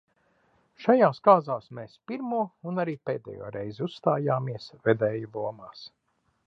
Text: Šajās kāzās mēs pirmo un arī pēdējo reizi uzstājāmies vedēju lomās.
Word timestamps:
Šajās 0.85 1.19
kāzās 1.27 1.67
mēs 1.79 1.93
pirmo 2.11 2.39
un 2.71 2.83
arī 2.85 2.97
pēdējo 3.11 3.53
reizi 3.59 3.87
uzstājāmies 3.89 4.69
vedēju 4.89 5.35
lomās. 5.37 5.91